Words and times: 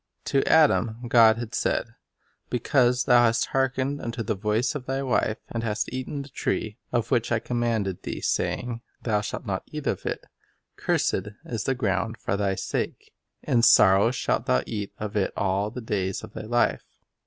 To 0.25 0.43
Adam 0.49 1.05
God 1.07 1.37
had 1.37 1.53
said: 1.53 1.93
''Because 2.49 3.05
thou 3.05 3.25
hast 3.25 3.45
hark 3.53 3.75
ened 3.75 4.01
unto 4.03 4.23
the 4.23 4.33
voice 4.33 4.73
of 4.73 4.87
thy 4.87 5.03
wife, 5.03 5.37
and 5.51 5.61
hast 5.61 5.93
eaten 5.93 6.21
of 6.21 6.23
the 6.23 6.29
tree, 6.29 6.79
of 6.91 7.11
which 7.11 7.31
I 7.31 7.37
commanded 7.37 8.01
thee, 8.01 8.19
saying, 8.19 8.81
Thou 9.03 9.21
shalt 9.21 9.45
not 9.45 9.61
eat 9.67 9.85
of 9.85 10.07
it; 10.07 10.25
cursed 10.75 11.27
is 11.45 11.65
the 11.65 11.75
ground 11.75 12.17
for 12.17 12.35
thy 12.35 12.55
sake; 12.55 13.13
in 13.43 13.61
sorrow 13.61 14.09
shalt 14.09 14.47
thou 14.47 14.63
eat 14.65 14.91
of 14.97 15.15
it 15.15 15.33
all 15.37 15.69
the 15.69 15.81
days 15.81 16.23
of 16.23 16.33
thy 16.33 16.45
life. 16.47 16.83